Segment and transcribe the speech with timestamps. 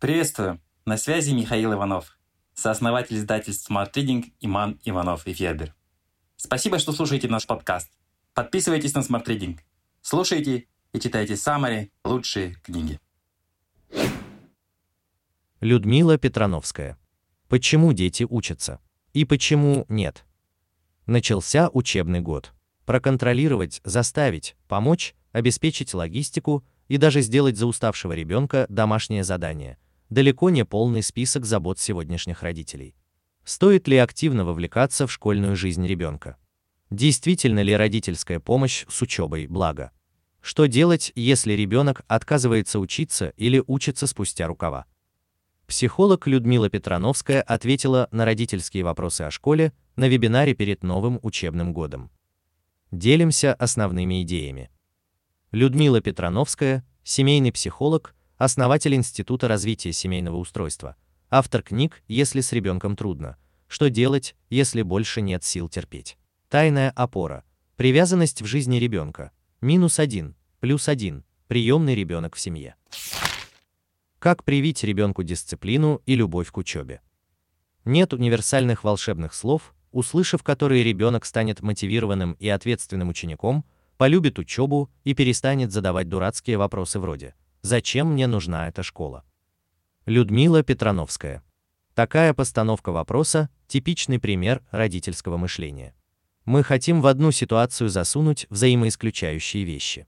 [0.00, 0.62] Приветствую!
[0.86, 2.18] На связи Михаил Иванов,
[2.54, 5.74] сооснователь издательств Smart Reading Иман Иванов и Федер.
[6.36, 7.92] Спасибо, что слушаете наш подкаст.
[8.32, 9.58] Подписывайтесь на Smart Reading.
[10.00, 12.98] Слушайте и читайте самые лучшие книги.
[15.60, 16.96] Людмила Петрановская.
[17.50, 18.80] Почему дети учатся?
[19.12, 20.24] И почему нет?
[21.04, 22.54] Начался учебный год.
[22.86, 29.76] Проконтролировать, заставить, помочь, обеспечить логистику и даже сделать за уставшего ребенка домашнее задание.
[30.10, 32.96] Далеко не полный список забот сегодняшних родителей.
[33.44, 36.36] Стоит ли активно вовлекаться в школьную жизнь ребенка?
[36.90, 39.92] Действительно ли родительская помощь с учебой благо?
[40.40, 44.86] Что делать, если ребенок отказывается учиться или учится спустя рукава?
[45.68, 52.10] Психолог Людмила Петрановская ответила на родительские вопросы о школе на вебинаре перед новым учебным годом.
[52.90, 54.70] Делимся основными идеями.
[55.52, 60.96] Людмила Петрановская, семейный психолог, основатель Института развития семейного устройства,
[61.28, 63.36] автор книг «Если с ребенком трудно»,
[63.68, 66.16] «Что делать, если больше нет сил терпеть»,
[66.48, 67.44] «Тайная опора»,
[67.76, 72.76] «Привязанность в жизни ребенка», «Минус один», «Плюс один», «Приемный ребенок в семье».
[74.18, 77.02] Как привить ребенку дисциплину и любовь к учебе?
[77.84, 83.66] Нет универсальных волшебных слов, услышав которые ребенок станет мотивированным и ответственным учеником,
[83.98, 89.24] полюбит учебу и перестанет задавать дурацкие вопросы вроде «Зачем мне нужна эта школа?».
[90.06, 91.42] Людмила Петрановская.
[91.94, 95.94] Такая постановка вопроса– типичный пример родительского мышления.
[96.44, 100.06] Мы хотим в одну ситуацию засунуть взаимоисключающие вещи.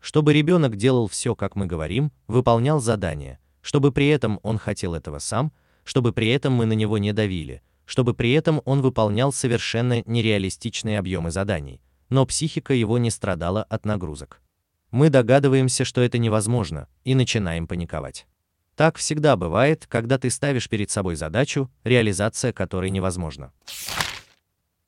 [0.00, 5.18] Чтобы ребенок делал все, как мы говорим, выполнял задания, чтобы при этом он хотел этого
[5.18, 5.52] сам,
[5.84, 10.98] чтобы при этом мы на него не давили, чтобы при этом он выполнял совершенно нереалистичные
[10.98, 14.40] объемы заданий, но психика его не страдала от нагрузок.
[14.94, 18.28] Мы догадываемся, что это невозможно, и начинаем паниковать.
[18.76, 23.52] Так всегда бывает, когда ты ставишь перед собой задачу, реализация которой невозможна.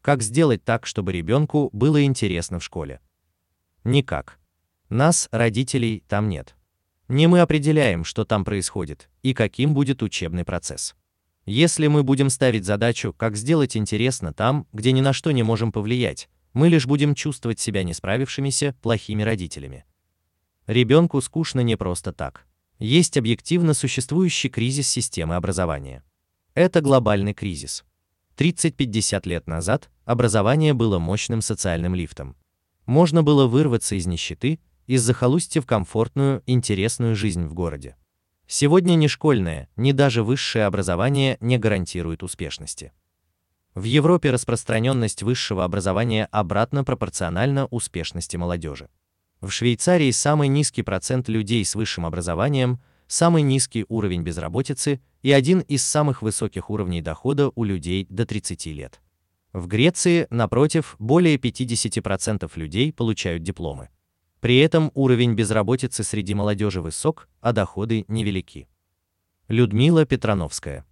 [0.00, 3.02] Как сделать так, чтобы ребенку было интересно в школе?
[3.84, 4.38] Никак.
[4.88, 6.54] Нас, родителей, там нет.
[7.08, 10.96] Не мы определяем, что там происходит и каким будет учебный процесс.
[11.44, 15.70] Если мы будем ставить задачу, как сделать интересно там, где ни на что не можем
[15.72, 19.84] повлиять, мы лишь будем чувствовать себя не справившимися, плохими родителями.
[20.70, 22.46] Ребенку скучно не просто так.
[22.78, 26.04] Есть объективно существующий кризис системы образования.
[26.54, 27.84] Это глобальный кризис.
[28.36, 32.36] 30-50 лет назад образование было мощным социальным лифтом.
[32.86, 37.96] Можно было вырваться из нищеты, из захолустья в комфортную, интересную жизнь в городе.
[38.46, 42.92] Сегодня ни школьное, ни даже высшее образование не гарантирует успешности.
[43.74, 48.88] В Европе распространенность высшего образования обратно пропорциональна успешности молодежи.
[49.40, 55.60] В Швейцарии самый низкий процент людей с высшим образованием, самый низкий уровень безработицы и один
[55.60, 59.00] из самых высоких уровней дохода у людей до 30 лет.
[59.52, 63.88] В Греции, напротив, более 50% людей получают дипломы.
[64.40, 68.68] При этом уровень безработицы среди молодежи высок, а доходы невелики.
[69.48, 70.84] Людмила Петрановская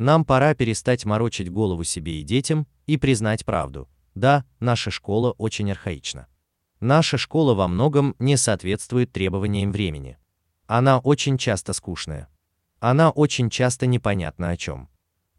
[0.00, 3.86] нам пора перестать морочить голову себе и детям и признать правду.
[4.14, 6.26] Да, наша школа очень архаична.
[6.80, 10.16] Наша школа во многом не соответствует требованиям времени.
[10.66, 12.28] Она очень часто скучная.
[12.78, 14.88] Она очень часто непонятна о чем.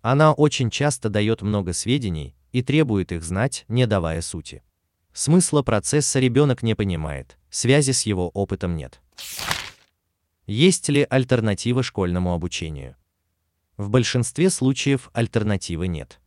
[0.02, 4.62] Она очень часто дает много сведений и требует их знать, не давая сути.
[5.14, 9.02] Смысла процесса ребенок не понимает, связи с его опытом нет.
[10.46, 12.96] Есть ли альтернатива школьному обучению?
[13.78, 16.20] В большинстве случаев альтернативы нет.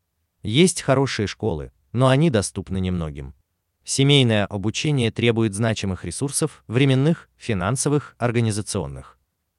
[0.42, 3.34] Есть хорошие школы, но они доступны немногим.
[3.84, 9.18] Семейное обучение требует значимых ресурсов, временных, финансовых, организационных.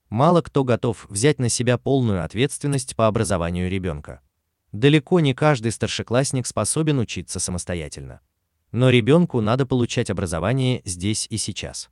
[0.09, 4.21] Мало кто готов взять на себя полную ответственность по образованию ребенка.
[4.71, 8.19] Далеко не каждый старшеклассник способен учиться самостоятельно.
[8.71, 11.89] Но ребенку надо получать образование здесь и сейчас.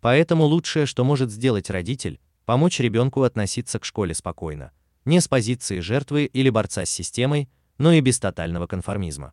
[0.00, 4.72] Поэтому лучшее, что может сделать родитель, помочь ребенку относиться к школе спокойно,
[5.04, 9.32] не с позиции жертвы или борца с системой, но и без тотального конформизма.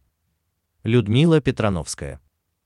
[0.84, 2.22] Людмила Петрановская.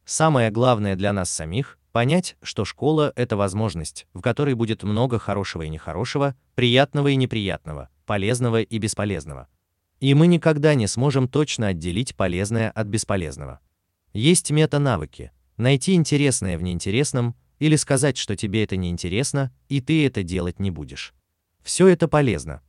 [0.09, 5.63] Самое главное для нас самих– понять, что школа– это возможность, в которой будет много хорошего
[5.63, 9.49] и нехорошего, приятного и неприятного, полезного и бесполезного.
[9.99, 13.59] И мы никогда не сможем точно отделить полезное от бесполезного.
[14.13, 20.23] Есть мета-навыки– найти интересное в неинтересном или сказать, что тебе это неинтересно, и ты это
[20.23, 21.13] делать не будешь.
[21.61, 22.61] Все это полезно,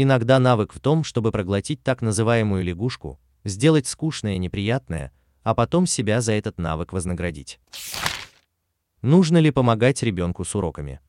[0.00, 5.12] Иногда навык в том, чтобы проглотить так называемую лягушку, сделать скучное и неприятное,
[5.48, 7.58] а потом себя за этот навык вознаградить.
[9.00, 11.00] Нужно ли помогать ребенку с уроками?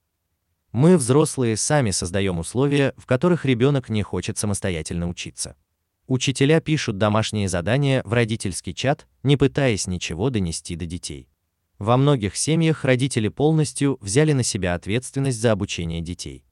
[0.71, 5.57] Мы, взрослые, сами создаем условия, в которых ребенок не хочет самостоятельно учиться.
[6.07, 11.27] Учителя пишут домашние задания в родительский чат, не пытаясь ничего донести до детей.
[11.77, 16.45] Во многих семьях родители полностью взяли на себя ответственность за обучение детей.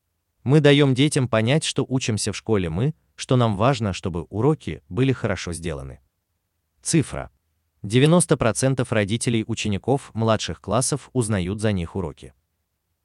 [0.44, 5.14] Мы даем детям понять, что учимся в школе мы, что нам важно, чтобы уроки были
[5.14, 6.02] хорошо сделаны.
[6.82, 7.32] Цифра.
[7.84, 12.34] 90% родителей учеников младших классов узнают за них уроки.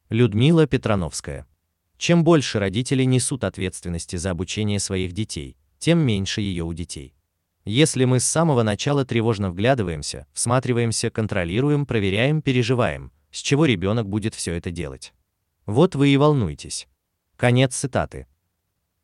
[0.09, 1.47] Людмила Петрановская.
[1.99, 7.15] Чем больше родители несут ответственности за обучение своих детей, тем меньше ее у детей.
[7.65, 14.35] Если мы с самого начала тревожно вглядываемся, всматриваемся, контролируем, проверяем, переживаем, с чего ребенок будет
[14.35, 15.13] все это делать?
[15.65, 16.89] Вот вы и волнуетесь.
[17.37, 18.27] Конец цитаты.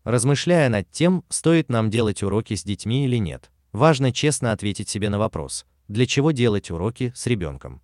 [0.03, 5.09] Размышляя над тем, стоит нам делать уроки с детьми или нет, важно честно ответить себе
[5.09, 7.83] на вопрос, для чего делать уроки с ребенком.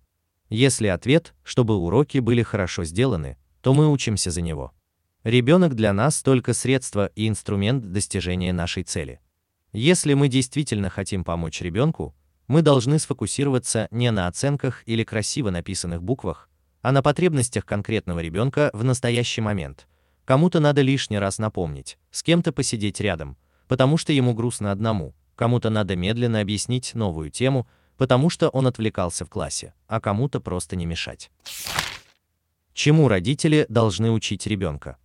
[0.49, 4.73] Если ответ, чтобы уроки были хорошо сделаны, то мы учимся за него.
[5.23, 9.19] Ребенок для нас только средство и инструмент достижения нашей цели.
[9.73, 12.15] Если мы действительно хотим помочь ребенку,
[12.47, 16.49] мы должны сфокусироваться не на оценках или красиво написанных буквах,
[16.81, 19.87] а на потребностях конкретного ребенка в настоящий момент–
[20.25, 25.69] Кому-то надо лишний раз напомнить, с кем-то посидеть рядом, потому что ему грустно одному, кому-то
[25.69, 27.67] надо медленно объяснить новую тему,
[27.97, 31.31] потому что он отвлекался в классе, а кому-то просто не мешать.
[32.73, 34.97] Чему родители должны учить ребенка?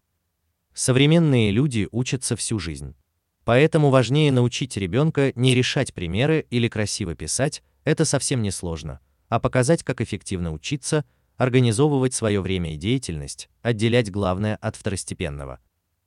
[0.75, 2.97] Современные люди учатся всю жизнь.
[3.45, 9.41] Поэтому важнее научить ребенка не решать примеры или красиво писать, это совсем не сложно, а
[9.41, 11.05] показать, как эффективно учиться–
[11.41, 15.59] организовывать свое время и деятельность, отделять главное от второстепенного.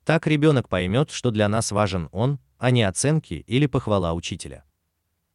[0.04, 4.64] Так ребенок поймет, что для нас важен он, а не оценки или похвала учителя.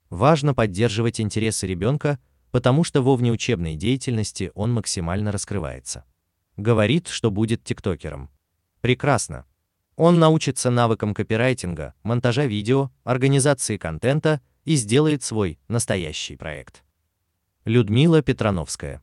[0.10, 2.20] Важно поддерживать интересы ребенка,
[2.52, 6.06] потому что во внеучебной деятельности он максимально раскрывается.
[6.58, 8.30] Говорит, что будет тиктокером.
[8.82, 9.46] Прекрасно.
[9.96, 16.84] Он научится навыкам копирайтинга, монтажа видео, организации контента и сделает свой настоящий проект.
[17.66, 19.02] Людмила Петрановская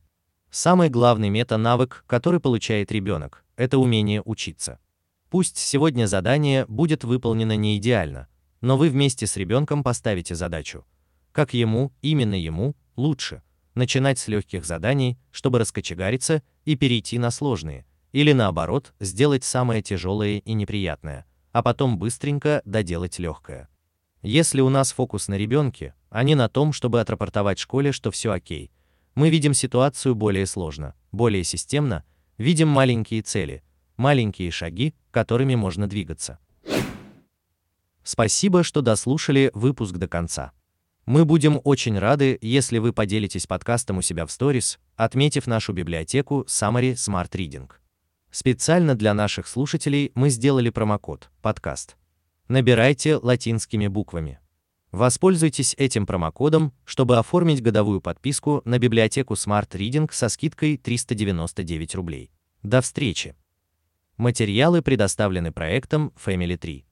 [0.49, 4.79] Самый главный мета-навык, который получает ребенок, это умение учиться.
[5.29, 8.27] Пусть сегодня задание будет выполнено не идеально,
[8.61, 10.85] но вы вместе с ребенком поставите задачу.
[11.31, 13.41] Как ему, именно ему, лучше
[13.77, 20.39] начинать с легких заданий, чтобы раскочегариться и перейти на сложные, или наоборот, сделать самое тяжелое
[20.39, 23.69] и неприятное, а потом быстренько доделать легкое.
[24.23, 28.31] Если у нас фокус на ребенке, а не на том, чтобы отрапортовать школе, что все
[28.31, 28.71] окей,
[29.13, 32.03] мы видим ситуацию более сложно, более системно,
[32.37, 33.63] видим маленькие цели,
[33.95, 36.37] маленькие шаги, которыми можно двигаться.
[38.03, 40.51] Спасибо, что дослушали выпуск до конца.
[41.07, 46.45] Мы будем очень рады, если вы поделитесь подкастом у себя в сторис, отметив нашу библиотеку
[46.47, 47.67] Summary Smart Reading.
[48.29, 51.97] Специально для наших слушателей мы сделали промокод «Подкаст».
[52.47, 54.39] Набирайте латинскими буквами.
[54.91, 62.29] Воспользуйтесь этим промокодом, чтобы оформить годовую подписку на библиотеку Smart Reading со скидкой 399 рублей.
[62.61, 63.35] До встречи!
[64.17, 66.86] Материалы предоставлены проектом Family 3.